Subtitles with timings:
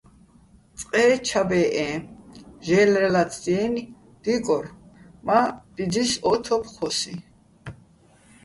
[0.79, 1.89] წყე ჩა ბეჸეჼ,
[2.65, 3.91] ჟე́ლრეჼ ლაცდიენი̆,
[4.23, 4.65] დიკორ
[5.25, 5.43] მა́
[5.73, 7.15] ბიძის ო თოფ ჴო́სიჼ.